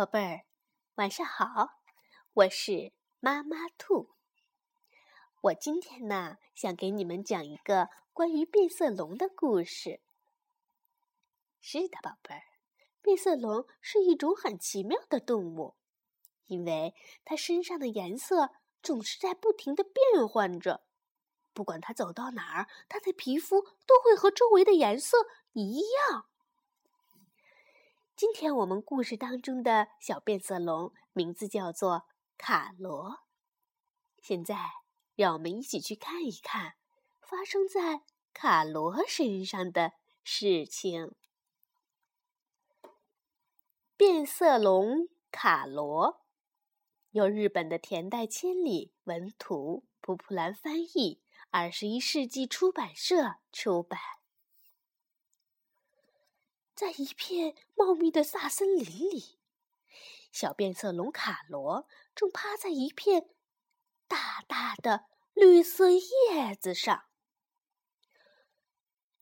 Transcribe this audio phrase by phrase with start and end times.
[0.00, 0.46] 宝贝儿，
[0.94, 1.72] 晚上好！
[2.32, 4.08] 我是妈妈兔。
[5.42, 10.00] 我今天呢，想给你们讲一个关于变色龙的故事。
[11.60, 12.40] 是的，宝贝儿，
[13.02, 15.74] 变色龙是一种很奇妙的动物，
[16.46, 18.48] 因为它身上的颜色
[18.82, 20.82] 总是在不停的变换着。
[21.52, 25.18] 不管它走到哪儿，它的皮肤都会和周围的颜色
[25.52, 26.24] 一样。
[28.20, 32.06] 今天我们故事当中的小变色龙名字叫做
[32.36, 33.20] 卡罗。
[34.20, 34.58] 现在，
[35.14, 36.74] 让我们一起去看一看
[37.22, 38.02] 发生在
[38.34, 41.14] 卡罗身上的事情。
[43.96, 46.20] 变色龙卡罗，
[47.12, 53.98] 由日本的田代千里文图，蒲蒲兰翻译，二十一世纪出版社出版。
[56.80, 59.38] 在一片茂密的大森林里，
[60.32, 63.28] 小变色龙卡罗正趴在一片
[64.08, 67.04] 大大的绿色叶子上。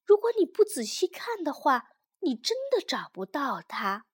[0.05, 1.89] 如果你不仔细看的话，
[2.21, 4.07] 你真的找不到它，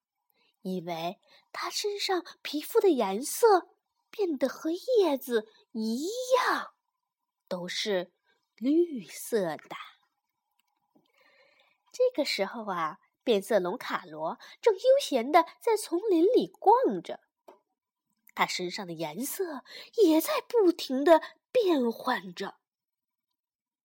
[0.61, 1.19] 因为
[1.51, 3.69] 它身上皮肤的颜色
[4.09, 6.73] 变得和叶子一样，
[7.47, 8.11] 都是
[8.55, 9.75] 绿色的。
[11.91, 12.97] 这个时候啊。
[13.25, 17.19] 变色龙卡罗正悠闲地在丛林里逛着，
[18.35, 22.55] 它身上的颜色也在不停地变换着。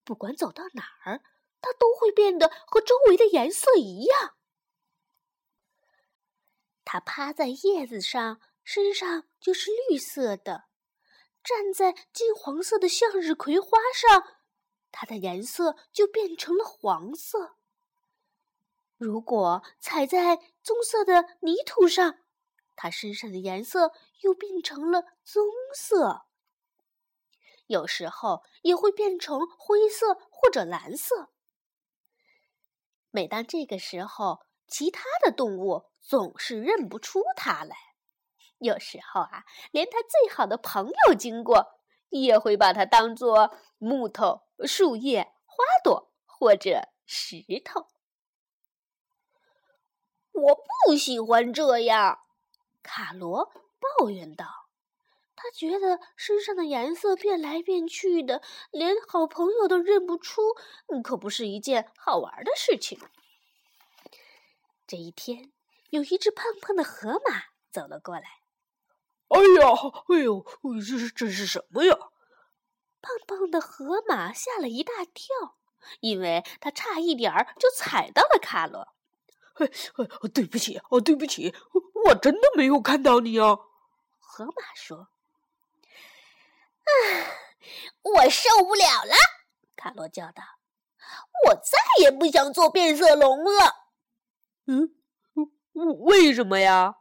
[0.05, 1.23] 不管走到哪儿，
[1.63, 4.37] 它都会变得和周围的颜色一样。
[6.85, 10.65] 它趴在叶子上，身上就是绿色的；
[11.43, 14.41] 站在金黄色的向日葵花上，
[14.91, 17.57] 它的颜色就变成了黄色。
[19.01, 22.19] 如果踩在棕色的泥土上，
[22.77, 25.43] 它身上的颜色又变成了棕
[25.75, 26.27] 色。
[27.67, 31.31] 有时候也会变成灰色或者蓝色。
[33.11, 37.75] 每当这个时候，其他的动物总是认不出它来。
[38.59, 47.87] 有时候啊，连它最好的朋友经过，也会把它当做木头、树叶、花朵或者石头。
[50.33, 50.55] 我
[50.87, 52.21] 不喜欢这样，
[52.83, 53.53] 卡罗
[53.99, 54.47] 抱怨道。
[55.37, 60.55] 他觉得身上的颜色变来变去的，连好朋友都认不出，
[61.03, 63.01] 可不是一件好玩的事情。
[64.87, 65.51] 这一天，
[65.89, 68.41] 有一只胖胖的河马走了过来。
[69.29, 69.69] “哎呀，
[70.09, 70.45] 哎呦，
[70.87, 71.95] 这是这是什么呀？”
[73.01, 75.57] 胖胖的河马吓了一大跳，
[76.01, 78.89] 因为他差一点儿就踩到了卡罗。
[80.33, 81.55] 对不起，哦，对不起，
[82.07, 83.57] 我真的没有看到你啊。
[84.19, 85.09] 河马说
[86.85, 86.91] ：“啊，
[88.03, 89.15] 我受不了了！”
[89.77, 90.43] 卡罗叫道
[91.49, 93.89] ：“我再也不想做变色龙了。”
[94.67, 94.95] 嗯，
[96.01, 96.97] 为什么呀？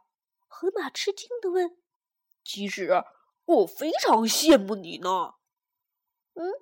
[0.48, 1.78] 河马吃惊的问。
[2.44, 3.04] “其实
[3.44, 5.34] 我非常羡慕你呢。
[6.34, 6.52] ”“嗯，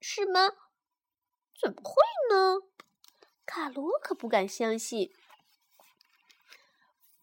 [0.00, 0.50] 是吗？
[1.60, 1.94] 怎么会
[2.30, 2.60] 呢？”
[3.44, 5.12] 卡罗可不敢相信。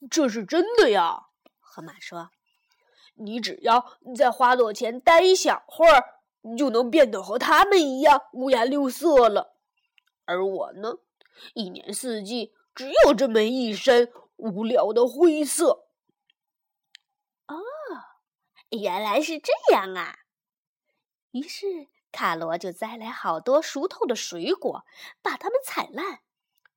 [0.10, 1.28] 这是真的呀，
[1.60, 2.30] 河马说
[3.16, 9.56] ：“你只要在花朵前待一小会儿，你就能变得和他们一样五颜六色了。
[10.26, 11.00] 而我呢，
[11.54, 15.88] 一年四季只有这么一身无聊的灰色。”
[17.48, 17.58] 哦，
[18.70, 20.20] 原来是这样啊！
[21.32, 24.86] 于是卡罗就摘来好多熟透的水果，
[25.22, 26.22] 把它们踩烂。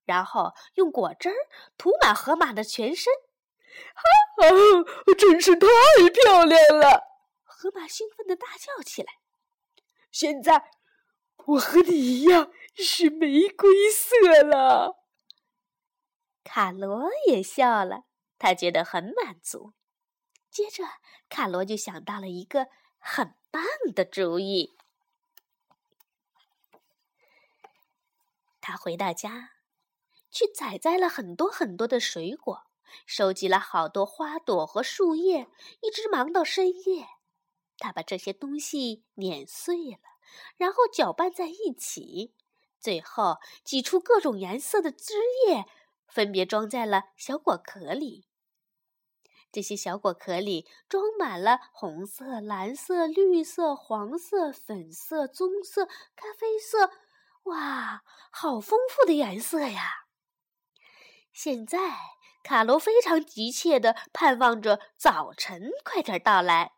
[0.04, 1.34] 然后用果汁儿
[1.78, 3.12] 涂满河马的全身，
[3.94, 5.66] 哈啊，真是太
[6.12, 7.04] 漂亮了！
[7.44, 9.14] 河马兴奋地大叫起来。
[10.10, 10.70] 现在
[11.46, 14.98] 我和你一样是玫瑰色了。
[16.42, 18.02] 卡罗也笑了，
[18.38, 19.72] 他觉得很满足。
[20.50, 20.84] 接着，
[21.28, 22.66] 卡罗就想到了一个
[22.98, 23.62] 很棒
[23.94, 24.76] 的主意。
[28.60, 29.51] 他回到家。
[30.32, 32.62] 去采摘了很多很多的水果，
[33.06, 35.48] 收集了好多花朵和树叶，
[35.82, 37.06] 一直忙到深夜。
[37.78, 39.98] 他把这些东西碾碎了，
[40.56, 42.34] 然后搅拌在一起，
[42.80, 45.14] 最后挤出各种颜色的汁
[45.46, 45.66] 液，
[46.06, 48.26] 分别装在了小果壳里。
[49.50, 55.84] 这些小果壳里装满了红色、蓝色、绿色、黄色、粉色、棕色、
[56.16, 56.90] 咖啡色，
[57.42, 60.01] 哇，好丰富的颜色呀！
[61.32, 61.78] 现在
[62.44, 66.72] 卡罗非常急切地盼望着早晨快点到来。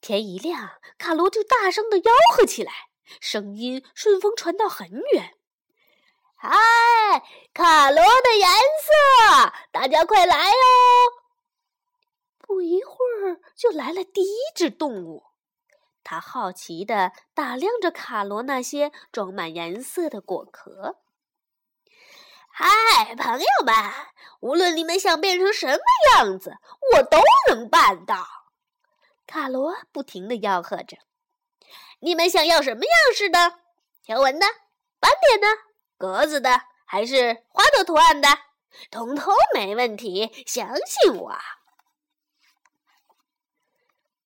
[0.00, 2.72] 天一亮，卡罗就大声地吆喝起来，
[3.20, 5.34] 声音顺风传到很远
[6.36, 6.50] ：“嗨，
[7.52, 10.54] 卡罗的颜色，大家快来哦！”
[12.38, 15.24] 不一会儿，就来了第一只动物。
[16.02, 21.00] 他好奇地打量着卡罗那些装满颜色的果壳。
[22.60, 23.72] 嗨，朋友们，
[24.40, 25.78] 无论你们想变成什么
[26.16, 26.58] 样子，
[26.92, 28.26] 我都能办到。
[29.28, 30.96] 卡罗不停的吆喝着
[32.02, 33.60] ：“你们想要什么样式的？
[34.02, 34.46] 条纹的、
[34.98, 35.46] 斑点的、
[35.96, 38.26] 格子的，还是花朵图案的？
[38.90, 41.38] 通通没问题，相信我。”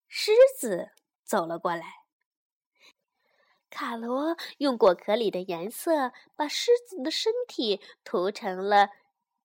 [0.08, 0.88] 狮子
[1.23, 1.84] 走了过来，
[3.72, 8.90] 卡罗用果壳里的颜色把狮子的身体涂成了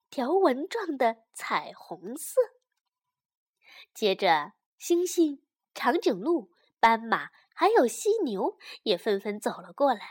[0.10, 2.42] 条纹状的彩虹色。
[3.94, 5.40] 接着，猩猩、
[5.74, 10.02] 长颈鹿、斑马还有犀牛也纷纷走了过来。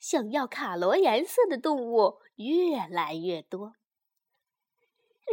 [0.00, 3.74] 想要卡罗颜色的动物越来越多，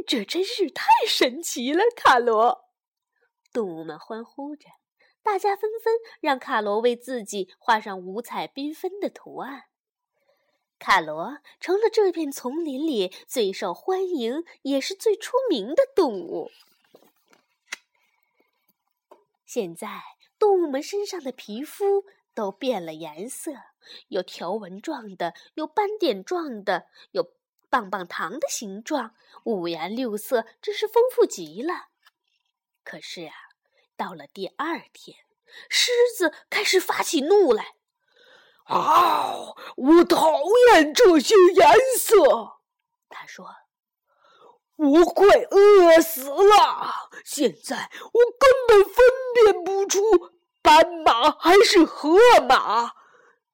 [0.05, 2.69] 这真是太神奇了，卡罗！
[3.51, 4.69] 动物们欢呼着，
[5.25, 9.63] 大家纷纷让卡罗为自己画上五彩缤纷的图案。
[10.77, 16.51] 卡罗成了这片丛林里最受欢迎也是最出名的动物。
[19.47, 20.03] 现在，
[20.37, 22.05] 动物们身上的皮肤
[22.35, 23.51] 都变了颜色，
[24.09, 27.33] 有条纹状的，有斑点状的，有
[27.71, 31.87] 棒棒糖的形状，五颜六色，真是丰富极了。
[32.83, 33.33] 可是啊。
[33.97, 35.17] 到了第二天，
[35.69, 37.75] 狮子开始发起怒来。
[38.65, 39.53] 啊！
[39.77, 40.41] 我讨
[40.73, 41.67] 厌这些颜
[41.99, 42.57] 色，
[43.09, 43.47] 他说
[44.75, 47.09] ：“我快饿死了！
[47.23, 49.05] 现在我根本分
[49.35, 50.01] 辨不出
[50.63, 52.17] 斑马还是河
[52.49, 52.87] 马，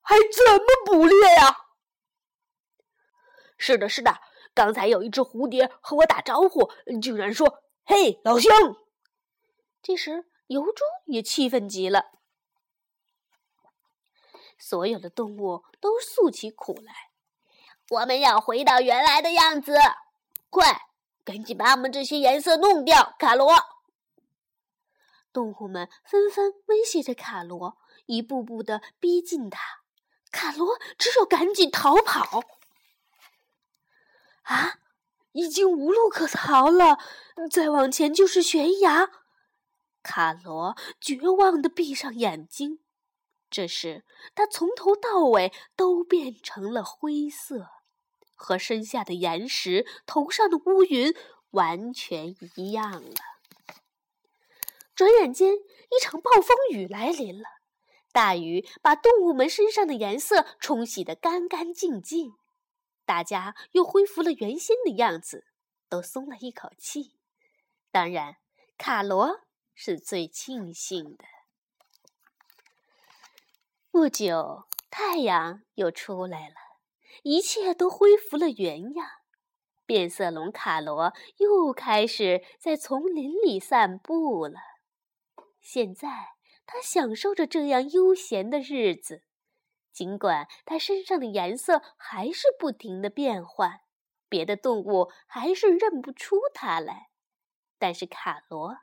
[0.01, 1.57] 还怎么捕猎呀？”
[3.57, 4.17] 是的，是的，
[4.53, 6.71] 刚才有一只蝴蝶和我打招呼，
[7.01, 8.77] 竟然说：“嘿，老乡！”
[9.83, 10.25] 这时。
[10.51, 12.11] 疣猪也气愤极了，
[14.57, 17.09] 所有的动物都诉起苦来。
[17.89, 19.77] 我们要回到原来的样子，
[20.49, 20.87] 快，
[21.23, 23.53] 赶紧把我们这些颜色弄掉，卡罗！
[25.31, 29.81] 动物们纷纷威胁着卡罗，一步步的逼近他。
[30.31, 32.43] 卡罗只有赶紧逃跑。
[34.43, 34.79] 啊，
[35.31, 36.97] 已经无路可逃了，
[37.49, 39.09] 再往前就是悬崖。
[40.03, 42.79] 卡罗绝望地闭上眼睛，
[43.49, 44.03] 这时
[44.33, 47.67] 他从头到尾都变成了灰色，
[48.35, 51.13] 和身下的岩石、头上的乌云
[51.51, 53.15] 完全一样了。
[54.95, 57.45] 转眼间，一场暴风雨来临了，
[58.11, 62.33] 大雨把动物们身上的颜色冲洗得干干净净，
[63.05, 65.45] 大家又恢复了原先的样子，
[65.89, 67.15] 都松了一口气。
[67.91, 68.37] 当然，
[68.77, 69.41] 卡罗。
[69.83, 71.25] 是最庆幸的。
[73.89, 76.55] 不久，太阳又出来了，
[77.23, 79.07] 一切都恢复了原样。
[79.87, 84.59] 变色龙卡罗又开始在丛林里散步了。
[85.59, 86.35] 现在，
[86.67, 89.23] 他享受着这样悠闲的日子。
[89.91, 93.79] 尽管他身上的颜色还是不停的变换，
[94.29, 97.09] 别的动物还是认不出他来，
[97.79, 98.77] 但是卡罗。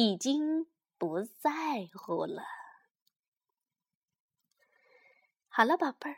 [0.00, 1.50] 已经不在
[1.92, 2.44] 乎了。
[5.48, 6.16] 好了，宝贝儿，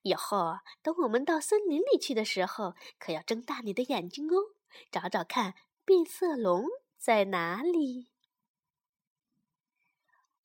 [0.00, 4.56] 以后等我们到森林里去的时候，可要睁大你的眼睛哦，
[4.90, 6.64] 找找看变色龙
[6.96, 8.08] 在哪里。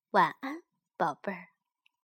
[0.09, 0.63] 晚安，
[0.97, 1.54] 宝贝儿。